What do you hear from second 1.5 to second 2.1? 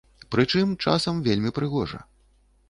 прыгожа.